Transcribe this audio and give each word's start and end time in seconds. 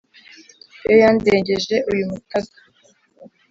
Yo 0.87 0.95
yandengeje 1.01 1.75
uyu 1.91 2.03
mutaga 2.11 2.57